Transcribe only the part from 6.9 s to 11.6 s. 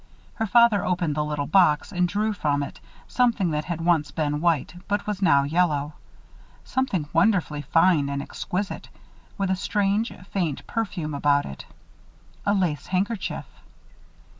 wonderfully fine and exquisite, with a strange, faint perfume about